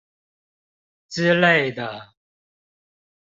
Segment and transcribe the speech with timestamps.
[1.09, 2.15] 之類的！